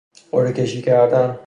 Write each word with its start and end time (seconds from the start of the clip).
قرعه 0.31 0.53
کشی 0.53 0.81
کردن 0.81 1.37